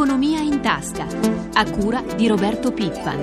[0.00, 1.06] Economia in tasca,
[1.52, 3.20] a cura di Roberto Pippan.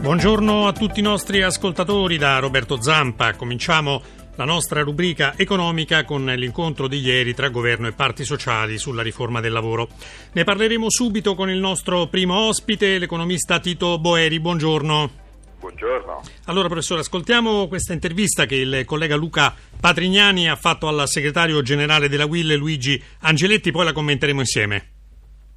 [0.00, 3.34] Buongiorno a tutti i nostri ascoltatori da Roberto Zampa.
[3.34, 4.00] Cominciamo
[4.36, 9.40] la nostra rubrica economica con l'incontro di ieri tra governo e parti sociali sulla riforma
[9.40, 9.88] del lavoro.
[10.34, 14.38] Ne parleremo subito con il nostro primo ospite, l'economista Tito Boeri.
[14.38, 15.26] Buongiorno.
[15.58, 16.22] Buongiorno.
[16.44, 22.08] Allora, professore, ascoltiamo questa intervista che il collega Luca Patrignani ha fatto al segretario generale
[22.08, 24.97] della Will Luigi Angeletti, poi la commenteremo insieme.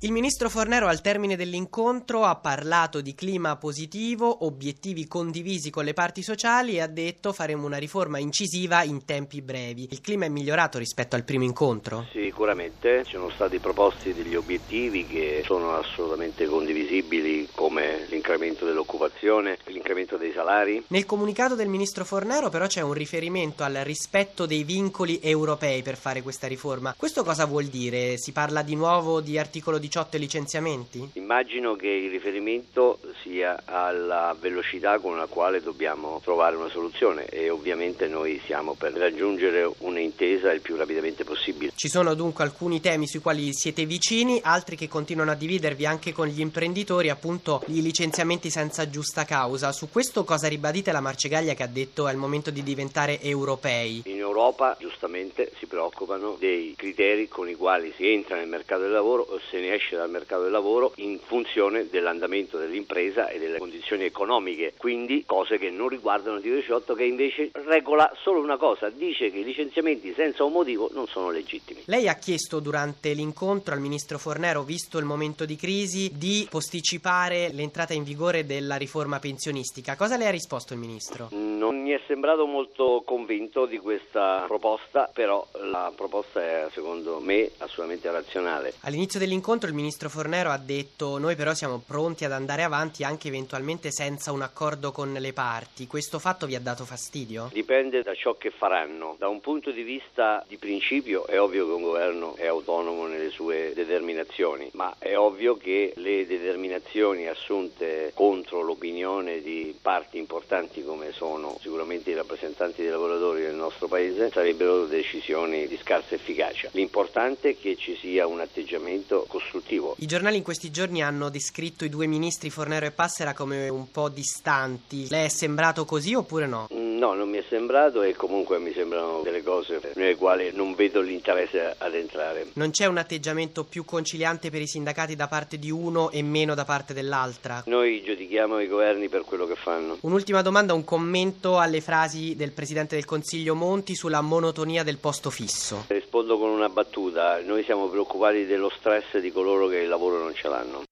[0.04, 5.94] Il ministro Fornero al termine dell'incontro ha parlato di clima positivo, obiettivi condivisi con le
[5.94, 9.88] parti sociali e ha detto faremo una riforma incisiva in tempi brevi.
[9.92, 12.08] Il clima è migliorato rispetto al primo incontro?
[12.12, 20.18] Sicuramente ci sono stati proposti degli obiettivi che sono assolutamente condivisibili come l'incremento dell'occupazione, l'incremento
[20.18, 20.84] dei salari.
[20.88, 25.96] Nel comunicato del ministro Fornero però c'è un riferimento al rispetto dei vincoli europei per
[25.96, 26.96] fare questa riforma.
[26.98, 28.18] Questo cosa vuol dire?
[28.18, 31.10] Si parla di nuovo di articolo 18 18 licenziamenti?
[31.14, 37.50] Immagino che il riferimento sia alla velocità con la quale dobbiamo trovare una soluzione e
[37.50, 41.74] ovviamente noi siamo per raggiungere un'intesa il più rapidamente possibile.
[41.76, 46.14] Ci sono dunque alcuni temi sui quali siete vicini, altri che continuano a dividervi anche
[46.14, 49.74] con gli imprenditori, appunto i licenziamenti senza giusta causa.
[49.74, 54.04] Su questo cosa ribadite la Marcegaglia che ha detto è il momento di diventare europei?
[54.06, 58.92] In Europa giustamente si preoccupano dei criteri con i quali si entra nel mercato del
[58.92, 63.58] lavoro o se ne esce dal mercato del lavoro in funzione dell'andamento dell'impresa e delle
[63.58, 68.90] condizioni economiche, quindi cose che non riguardano il 18 che invece regola solo una cosa,
[68.90, 71.82] dice che i licenziamenti senza un motivo non sono legittimi.
[71.86, 77.50] Lei ha chiesto durante l'incontro al ministro Fornero, visto il momento di crisi, di posticipare
[77.52, 79.98] l'entrata in vigore della riforma pensionistica.
[79.98, 81.28] Cosa le ha risposto il ministro?
[81.32, 87.50] Non mi è sembrato molto convinto di questa proposta, però la proposta è secondo me
[87.58, 88.74] assolutamente razionale.
[88.82, 93.28] All'inizio dell'incontro il ministro Fornero ha detto noi però siamo pronti ad andare avanti anche
[93.28, 95.88] eventualmente senza un accordo con le parti.
[95.88, 97.50] Questo fatto vi ha dato fastidio?
[97.52, 99.16] Dipende da ciò che faranno.
[99.18, 103.30] Da un punto di vista di principio è ovvio che un governo è autonomo nelle
[103.30, 111.12] sue determinazioni, ma è ovvio che le determinazioni assunte contro l'opinione di parti importanti come
[111.12, 116.70] sono sicuramente i rappresentanti dei lavoratori del nostro paese sarebbero decisioni di scarsa efficacia.
[116.74, 119.96] L'importante è che ci sia un atteggiamento costruttivo.
[120.00, 123.90] I giornali in questi giorni hanno descritto i due ministri Fornero e Passera come un
[123.92, 125.08] po' distanti.
[125.10, 126.68] Le è sembrato così oppure no?
[127.02, 131.02] No, non mi è sembrato e comunque mi sembrano delle cose nelle quali non vedo
[131.02, 132.52] l'interesse ad entrare.
[132.54, 136.54] Non c'è un atteggiamento più conciliante per i sindacati da parte di uno e meno
[136.54, 137.64] da parte dell'altra?
[137.66, 139.98] Noi giudichiamo i governi per quello che fanno.
[140.02, 145.32] Un'ultima domanda, un commento alle frasi del Presidente del Consiglio Monti sulla monotonia del posto
[145.32, 145.86] fisso.
[145.88, 150.36] Rispondo con una battuta, noi siamo preoccupati dello stress di coloro che il lavoro non
[150.36, 150.84] ce l'hanno.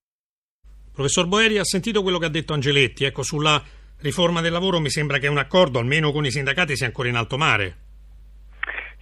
[0.91, 3.63] Professor Boeri ha sentito quello che ha detto Angeletti, ecco sulla
[4.01, 7.15] riforma del lavoro mi sembra che un accordo, almeno con i sindacati, sia ancora in
[7.15, 7.87] alto mare.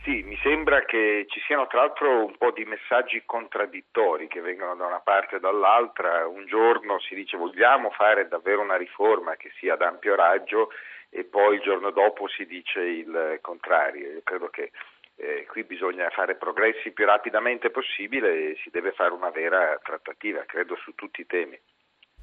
[0.04, 4.74] Sì, mi sembra che ci siano tra l'altro un po' di messaggi contraddittori che vengono
[4.76, 6.26] da una parte e dall'altra.
[6.26, 10.70] Un giorno si dice vogliamo fare davvero una riforma che sia ad ampio raggio
[11.10, 14.12] e poi il giorno dopo si dice il contrario.
[14.12, 14.72] Io credo che
[15.18, 20.46] eh, qui bisogna fare progressi più rapidamente possibile e si deve fare una vera trattativa,
[20.46, 21.60] credo, su tutti i temi.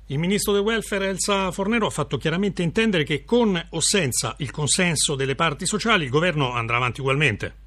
[0.09, 4.51] Il ministro del welfare Elsa Fornero ha fatto chiaramente intendere che con o senza il
[4.51, 7.64] consenso delle parti sociali il governo andrà avanti ugualmente.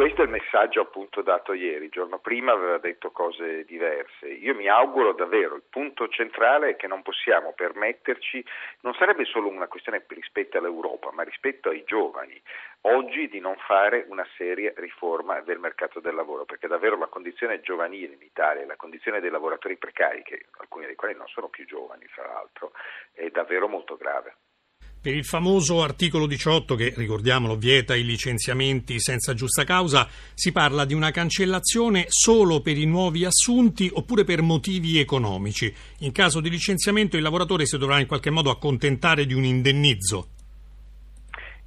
[0.00, 4.28] Questo è il messaggio appunto dato ieri, il giorno prima aveva detto cose diverse.
[4.28, 8.42] Io mi auguro davvero, il punto centrale è che non possiamo permetterci,
[8.80, 12.40] non sarebbe solo una questione rispetto all'Europa, ma rispetto ai giovani,
[12.86, 17.60] oggi di non fare una seria riforma del mercato del lavoro, perché davvero la condizione
[17.60, 21.66] giovanile in Italia, la condizione dei lavoratori precari, che alcuni dei quali non sono più
[21.66, 22.72] giovani fra l'altro,
[23.12, 24.34] è davvero molto grave.
[25.02, 30.84] Per il famoso articolo 18 che, ricordiamolo, vieta i licenziamenti senza giusta causa, si parla
[30.84, 35.74] di una cancellazione solo per i nuovi assunti oppure per motivi economici.
[36.00, 40.28] In caso di licenziamento il lavoratore si dovrà in qualche modo accontentare di un indennizzo.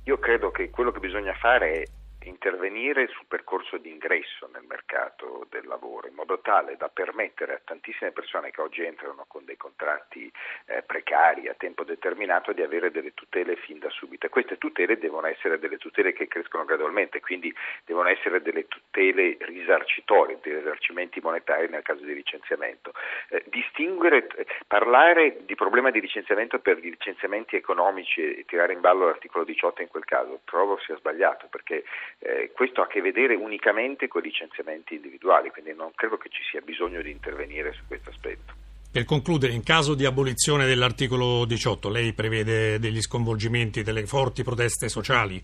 [0.04, 1.84] Io credo che quello che bisogna fare è
[2.26, 7.62] intervenire sul percorso di ingresso nel mercato del lavoro in modo tale da permettere a
[7.64, 10.32] tantissime persone che oggi entrano con dei contratti
[10.66, 15.28] eh, precari a tempo determinato di avere delle tutele fin da subito queste tutele devono
[15.28, 17.54] essere delle tutele che crescono gradualmente quindi
[17.86, 22.94] devono essere delle tutele risarcitorie, dei risarcimenti monetari nel caso di licenziamento.
[23.30, 28.82] Eh, distinguere, eh, parlare di problema di licenziamento per gli licenziamenti economici e tirare in
[28.82, 31.84] ballo l'articolo 18 in quel caso trovo sia sbagliato perché
[32.20, 36.30] eh, questo ha a che vedere unicamente con i licenziamenti individuali, quindi non credo che
[36.30, 38.54] ci sia bisogno di intervenire su questo aspetto.
[38.92, 44.88] Per concludere, in caso di abolizione dell'articolo 18, lei prevede degli sconvolgimenti, delle forti proteste
[44.88, 45.42] sociali?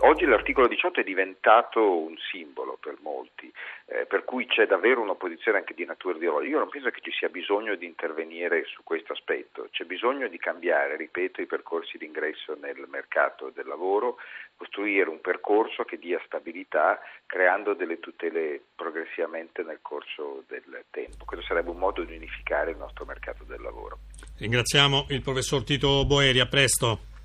[0.00, 3.52] Oggi l'articolo 18 è diventato un simbolo per molti,
[3.86, 6.52] eh, per cui c'è davvero un'opposizione anche di natura ideologica.
[6.52, 10.38] Io non penso che ci sia bisogno di intervenire su questo aspetto, c'è bisogno di
[10.38, 14.18] cambiare, ripeto, i percorsi d'ingresso nel mercato del lavoro,
[14.56, 21.24] costruire un percorso che dia stabilità creando delle tutele progressivamente nel corso del tempo.
[21.24, 23.98] Questo sarebbe un modo di unificare il nostro mercato del lavoro.
[24.38, 27.16] Ringraziamo il professor Tito Boeri, a presto.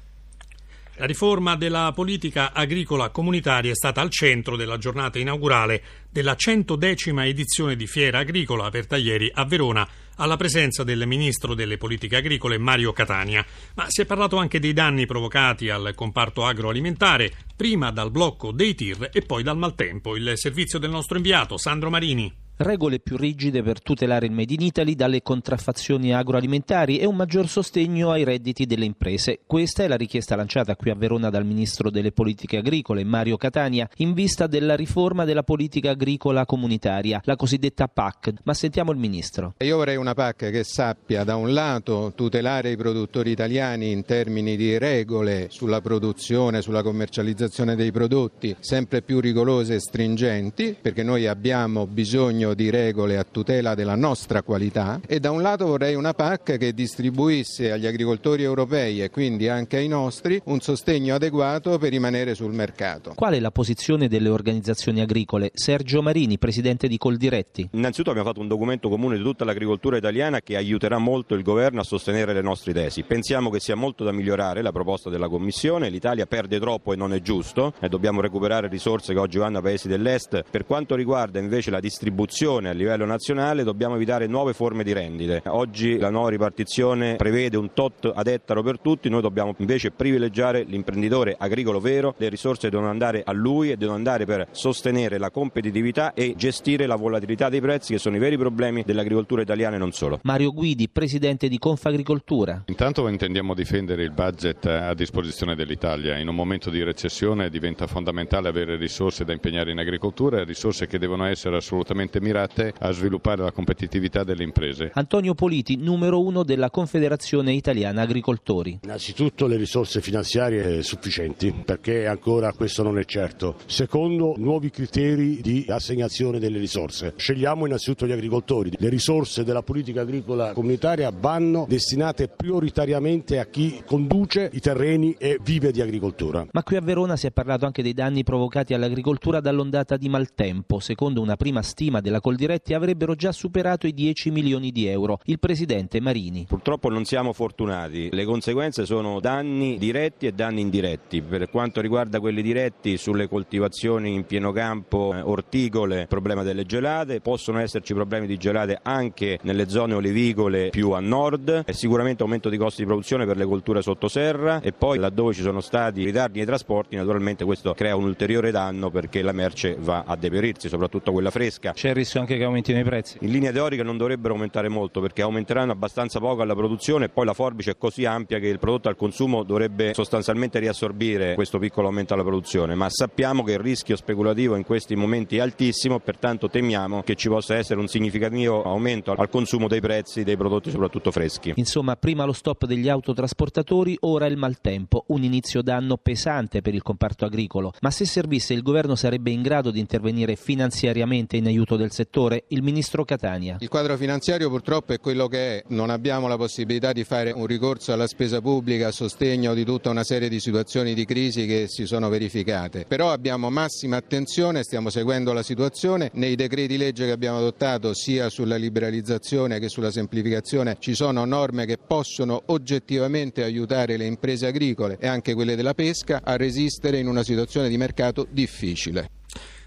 [0.97, 5.81] La riforma della politica agricola comunitaria è stata al centro della giornata inaugurale
[6.11, 11.77] della 110 edizione di Fiera Agricola aperta ieri a Verona alla presenza del ministro delle
[11.77, 13.43] politiche agricole Mario Catania.
[13.73, 18.75] Ma si è parlato anche dei danni provocati al comparto agroalimentare, prima dal blocco dei
[18.75, 20.15] tir e poi dal maltempo.
[20.15, 24.61] Il servizio del nostro inviato Sandro Marini regole più rigide per tutelare il Made in
[24.61, 29.39] Italy dalle contraffazioni agroalimentari e un maggior sostegno ai redditi delle imprese.
[29.45, 33.89] Questa è la richiesta lanciata qui a Verona dal ministro delle politiche agricole Mario Catania
[33.97, 38.33] in vista della riforma della politica agricola comunitaria, la cosiddetta PAC.
[38.43, 39.55] Ma sentiamo il ministro.
[39.59, 44.55] Io vorrei una PAC che sappia da un lato tutelare i produttori italiani in termini
[44.55, 51.25] di regole sulla produzione, sulla commercializzazione dei prodotti sempre più rigorose e stringenti, perché noi
[51.27, 55.95] abbiamo bisogno bisogno di regole a tutela della nostra qualità e da un lato vorrei
[55.95, 61.77] una PAC che distribuisse agli agricoltori europei e quindi anche ai nostri un sostegno adeguato
[61.77, 63.13] per rimanere sul mercato.
[63.15, 65.51] Qual è la posizione delle organizzazioni agricole?
[65.53, 67.69] Sergio Marini, presidente di Coldiretti.
[67.71, 71.81] Innanzitutto abbiamo fatto un documento comune di tutta l'agricoltura italiana che aiuterà molto il governo
[71.81, 73.03] a sostenere le nostre tesi.
[73.03, 77.13] Pensiamo che sia molto da migliorare la proposta della Commissione, l'Italia perde troppo e non
[77.13, 80.43] è giusto e dobbiamo recuperare risorse che oggi vanno a paesi dell'est.
[80.49, 84.91] Per quanto riguarda invece la distribuzione ripartizione a livello nazionale dobbiamo evitare nuove forme di
[84.91, 85.43] rendite.
[85.45, 90.63] Oggi la nuova ripartizione prevede un tot ad ettaro per tutti, noi dobbiamo invece privilegiare
[90.63, 95.29] l'imprenditore agricolo vero, le risorse devono andare a lui e devono andare per sostenere la
[95.29, 99.79] competitività e gestire la volatilità dei prezzi che sono i veri problemi dell'agricoltura italiana e
[99.79, 100.19] non solo.
[100.23, 102.63] Mario Guidi, presidente di Confagricoltura.
[102.65, 106.17] Intanto intendiamo difendere il budget a disposizione dell'Italia.
[106.17, 110.97] In un momento di recessione diventa fondamentale avere risorse da impegnare in agricoltura, risorse che
[110.97, 114.89] devono essere assolutamente mirate a sviluppare la competitività delle imprese.
[114.93, 118.79] Antonio Politi, numero uno della Confederazione Italiana Agricoltori.
[118.83, 123.57] Innanzitutto le risorse finanziarie sufficienti, perché ancora questo non è certo.
[123.65, 127.13] Secondo, nuovi criteri di assegnazione delle risorse.
[127.15, 128.71] Scegliamo innanzitutto gli agricoltori.
[128.77, 135.37] Le risorse della politica agricola comunitaria vanno destinate prioritariamente a chi conduce i terreni e
[135.43, 136.47] vive di agricoltura.
[136.51, 140.79] Ma qui a Verona si è parlato anche dei danni provocati all'agricoltura dall'ondata di maltempo.
[140.79, 145.19] Secondo una prima stima della della Coldiretti avrebbero già superato i 10 milioni di euro.
[145.25, 146.45] Il presidente Marini.
[146.47, 151.21] Purtroppo non siamo fortunati, le conseguenze sono danni diretti e danni indiretti.
[151.21, 156.65] Per quanto riguarda quelli diretti sulle coltivazioni in pieno campo, eh, orticole, il problema delle
[156.65, 162.21] gelate, possono esserci problemi di gelate anche nelle zone olivicole più a nord, e sicuramente
[162.21, 166.03] aumento di costi di produzione per le colture sottoserra e poi laddove ci sono stati
[166.03, 170.67] ritardi nei trasporti naturalmente questo crea un ulteriore danno perché la merce va a deperirsi,
[170.69, 171.71] soprattutto quella fresca.
[171.71, 173.17] C'è il rischio anche che aumentino i prezzi?
[173.21, 177.25] In linea teorica non dovrebbero aumentare molto perché aumenteranno abbastanza poco alla produzione e poi
[177.25, 181.87] la forbice è così ampia che il prodotto al consumo dovrebbe sostanzialmente riassorbire questo piccolo
[181.87, 186.49] aumento alla produzione, ma sappiamo che il rischio speculativo in questi momenti è altissimo, pertanto
[186.49, 191.11] temiamo che ci possa essere un significativo aumento al consumo dei prezzi dei prodotti soprattutto
[191.11, 191.53] freschi.
[191.55, 196.81] Insomma, prima lo stop degli autotrasportatori, ora il maltempo, un inizio d'anno pesante per il
[196.81, 201.77] comparto agricolo, ma se servisse il governo sarebbe in grado di intervenire finanziariamente in aiuto
[201.77, 203.57] del settore, il ministro Catania.
[203.61, 207.45] Il quadro finanziario purtroppo è quello che è, non abbiamo la possibilità di fare un
[207.45, 211.67] ricorso alla spesa pubblica a sostegno di tutta una serie di situazioni di crisi che
[211.67, 217.11] si sono verificate, però abbiamo massima attenzione, stiamo seguendo la situazione, nei decreti legge che
[217.11, 223.95] abbiamo adottato sia sulla liberalizzazione che sulla semplificazione ci sono norme che possono oggettivamente aiutare
[223.97, 228.27] le imprese agricole e anche quelle della pesca a resistere in una situazione di mercato
[228.29, 229.09] difficile.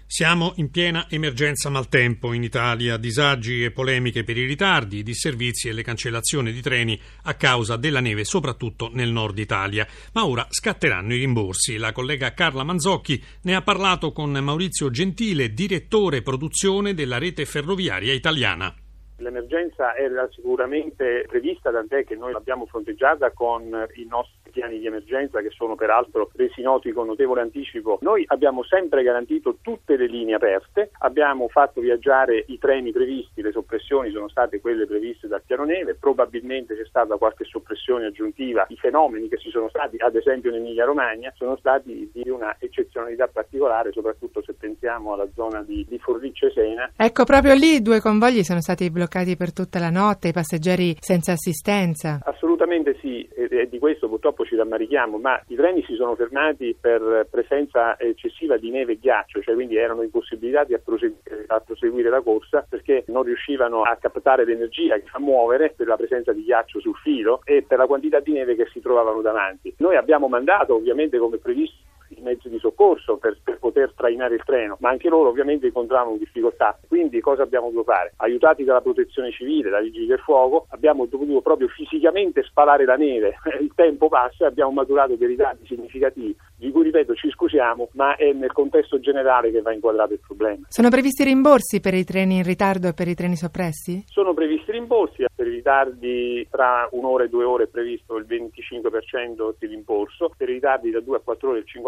[0.09, 5.67] Siamo in piena emergenza maltempo in Italia, disagi e polemiche per i ritardi, i disservizi
[5.67, 9.85] e le cancellazioni di treni a causa della neve, soprattutto nel nord Italia.
[10.13, 11.75] Ma ora scatteranno i rimborsi.
[11.75, 18.13] La collega Carla Manzocchi ne ha parlato con Maurizio Gentile, direttore produzione della rete ferroviaria
[18.13, 18.73] italiana.
[19.17, 23.63] L'emergenza era sicuramente prevista, tant'è che noi l'abbiamo fronteggiata con
[23.95, 27.99] i nostri piani di emergenza che sono peraltro resi noti con notevole anticipo.
[28.01, 33.51] Noi abbiamo sempre garantito tutte le linee aperte, abbiamo fatto viaggiare i treni previsti, le
[33.51, 38.65] soppressioni sono state quelle previste dal piano neve, probabilmente c'è stata qualche soppressione aggiuntiva.
[38.69, 42.55] I fenomeni che ci sono stati, ad esempio in Emilia Romagna, sono stati di una
[42.57, 46.91] eccezionalità particolare, soprattutto se pensiamo alla zona di, di Forlicce Sena.
[46.97, 51.33] Ecco, proprio lì due convogli sono stati bloccati per tutta la notte, i passeggeri senza
[51.33, 52.21] assistenza.
[52.23, 57.27] Assolutamente sì, e di questo purtroppo ci rammarichiamo, ma i treni si sono fermati per
[57.29, 62.21] presenza eccessiva di neve e ghiaccio, cioè quindi erano impossibilitati a proseguire, a proseguire la
[62.21, 66.79] corsa perché non riuscivano a captare l'energia che fa muovere per la presenza di ghiaccio
[66.79, 69.73] sul filo e per la quantità di neve che si trovavano davanti.
[69.77, 71.86] Noi abbiamo mandato ovviamente come previsto
[72.19, 76.17] i mezzi di soccorso per, per, poter trainare il treno, ma anche loro ovviamente incontravano
[76.17, 76.77] difficoltà.
[76.87, 78.13] Quindi cosa abbiamo dovuto fare?
[78.17, 83.37] Aiutati dalla protezione civile, dai vigili del fuoco, abbiamo dovuto proprio fisicamente spalare la neve.
[83.59, 88.15] Il tempo passa e abbiamo maturato dei ritardi significativi, di cui ripeto ci scusiamo, ma
[88.15, 90.65] è nel contesto generale che va inquadrato il problema.
[90.69, 94.03] Sono previsti rimborsi per i treni in ritardo e per i treni soppressi?
[94.07, 99.55] Sono previsti rimborsi, per i ritardi tra un'ora e due ore è previsto il 25%
[99.57, 101.87] di rimborso, per i ritardi da 2 a 4 ore il 50%,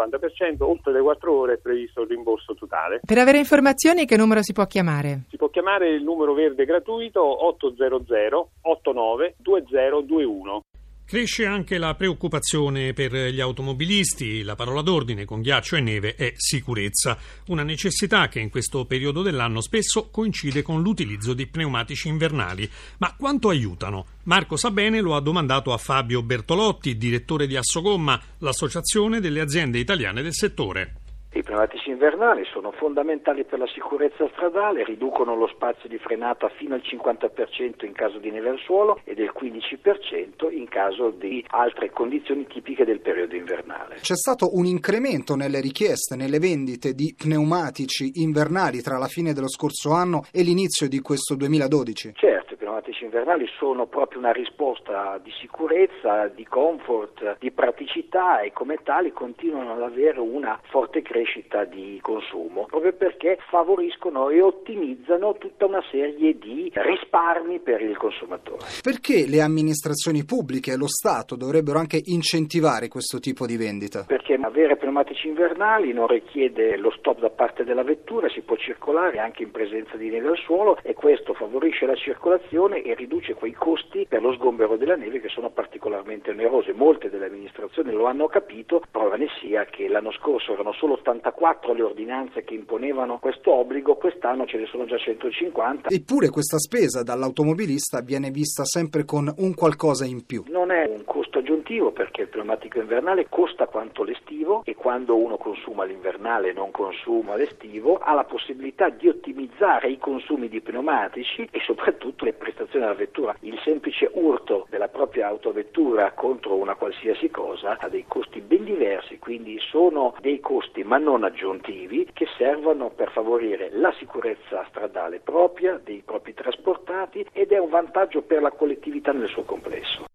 [0.60, 3.02] 50%, oltre le 4 ore è previsto il rimborso totale.
[3.06, 5.24] Per avere informazioni che numero si può chiamare?
[5.30, 10.62] Si può chiamare il numero verde gratuito 800 89 2021.
[11.10, 14.44] Cresce anche la preoccupazione per gli automobilisti.
[14.44, 19.24] La parola d'ordine con ghiaccio e neve è sicurezza, una necessità che in questo periodo
[19.24, 22.70] dell'anno spesso coincide con l'utilizzo di pneumatici invernali.
[23.00, 24.06] Ma quanto aiutano?
[24.26, 30.22] Marco Sabene lo ha domandato a Fabio Bertolotti, direttore di Assogomma, l'associazione delle aziende italiane
[30.22, 30.99] del settore.
[31.32, 36.74] I pneumatici invernali sono fondamentali per la sicurezza stradale, riducono lo spazio di frenata fino
[36.74, 41.92] al 50% in caso di neve al suolo e del 15% in caso di altre
[41.92, 43.98] condizioni tipiche del periodo invernale.
[44.02, 49.50] C'è stato un incremento nelle richieste, nelle vendite di pneumatici invernali tra la fine dello
[49.50, 52.14] scorso anno e l'inizio di questo 2012?
[52.16, 52.49] Certo,
[52.80, 59.12] pneumatici invernali sono proprio una risposta di sicurezza, di comfort, di praticità e come tali
[59.12, 65.66] continuano ad avere una forte crescita crescita di consumo, proprio perché favoriscono e ottimizzano tutta
[65.66, 68.66] una serie di risparmi per il consumatore.
[68.82, 74.06] Perché le amministrazioni pubbliche e lo Stato dovrebbero anche incentivare questo tipo di vendita?
[74.08, 79.20] Perché avere pneumatici invernali non richiede lo stop da parte della vettura, si può circolare
[79.20, 83.54] anche in presenza di neve al suolo e questo favorisce la circolazione e riduce quei
[83.54, 86.72] costi per lo sgombero della neve che sono particolarmente onerosi.
[86.72, 91.74] Molte delle amministrazioni lo hanno capito, prova ne sia che l'anno scorso erano solo 84
[91.74, 95.90] le ordinanze che imponevano questo obbligo, quest'anno ce ne sono già 150.
[95.90, 100.44] Eppure questa spesa dall'automobilista viene vista sempre con un qualcosa in più.
[100.48, 105.38] Non è un costo aggiuntivo perché il pneumatico invernale costa quanto l'estivo e quando uno
[105.38, 111.48] consuma l'invernale e non consuma l'estivo ha la possibilità di ottimizzare i consumi di pneumatici
[111.52, 113.36] e soprattutto le prestazioni della vettura.
[113.42, 119.20] Il semplice urto della propria autovettura contro una qualsiasi cosa ha dei costi ben diversi,
[119.20, 125.80] quindi sono dei costi ma non aggiuntivi che servono per favorire la sicurezza stradale propria
[125.84, 130.09] dei propri trasportati ed è un vantaggio per la collettività nel suo complesso.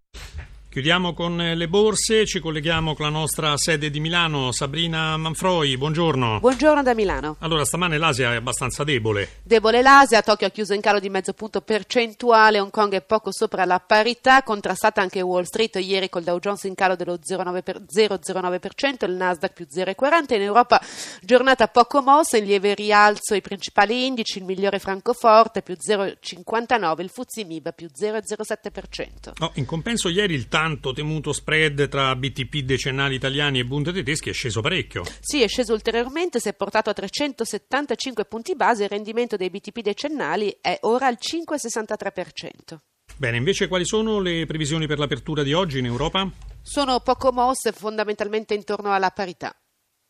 [0.74, 6.40] Chiudiamo con le borse, ci colleghiamo con la nostra sede di Milano, Sabrina Manfroi, buongiorno.
[6.40, 7.36] Buongiorno da Milano.
[7.38, 9.34] Allora, stamane l'Asia è abbastanza debole.
[9.44, 13.30] Debole l'Asia, Tokyo ha chiuso in calo di mezzo punto percentuale, Hong Kong è poco
[13.30, 19.04] sopra la parità, contrastata anche Wall Street ieri col Dow Jones in calo dello 0,09%,
[19.04, 20.80] il Nasdaq più 0,40%, in Europa
[21.22, 27.10] giornata poco mossa, in lieve rialzo i principali indici, il migliore Francoforte più 0,59%, il
[27.10, 29.32] Fuzzi Mib più 0,07%.
[29.40, 34.30] Oh, in compenso ieri il tanto temuto spread tra BTP decennali italiani e Bund tedeschi
[34.30, 35.04] è sceso parecchio.
[35.20, 39.80] Sì, è sceso ulteriormente, si è portato a 375 punti base, il rendimento dei BTP
[39.80, 42.78] decennali è ora al 5,63%.
[43.16, 46.28] Bene, invece quali sono le previsioni per l'apertura di oggi in Europa?
[46.62, 49.54] Sono poco mosse, fondamentalmente intorno alla parità.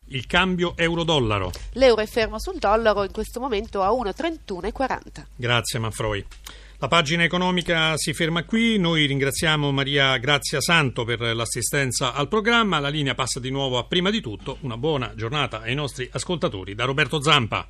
[0.07, 1.51] Il cambio euro-dollaro.
[1.73, 5.25] L'euro è fermo sul dollaro in questo momento a 1,3140.
[5.35, 6.25] Grazie Manfroi.
[6.79, 12.79] La pagina economica si ferma qui, noi ringraziamo Maria Grazia Santo per l'assistenza al programma,
[12.79, 16.75] la linea passa di nuovo a prima di tutto, una buona giornata ai nostri ascoltatori
[16.75, 17.65] da Roberto Zampa.